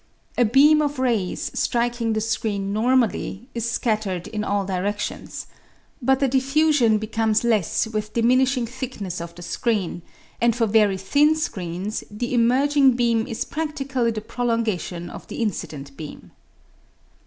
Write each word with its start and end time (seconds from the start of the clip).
A 0.35 0.45
beam 0.45 0.81
of 0.81 0.97
rays 0.97 1.51
striking 1.53 2.13
the 2.13 2.21
screen 2.21 2.73
normally 2.73 3.47
is 3.53 3.69
scattered 3.69 4.27
in 4.27 4.43
all 4.43 4.65
diredlions; 4.65 5.45
but 6.01 6.19
the 6.19 6.27
diffusion 6.27 6.97
becomes 6.97 7.43
less 7.43 7.85
with 7.85 8.11
diminishing 8.13 8.65
thickness 8.65 9.21
of 9.21 9.35
the 9.35 9.43
screen, 9.43 10.01
and 10.41 10.55
for 10.55 10.65
very 10.65 10.97
thin 10.97 11.35
screens 11.35 12.03
the 12.09 12.33
emerging 12.33 12.93
beam 12.95 13.27
is 13.27 13.45
pradlically 13.45 14.11
the 14.11 14.21
prolongation 14.21 15.07
of 15.07 15.27
the 15.27 15.35
incident 15.35 15.95
beam. 15.95 16.31